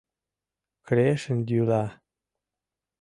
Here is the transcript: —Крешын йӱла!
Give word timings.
—Крешын 0.85 1.39
йӱла! 1.49 1.85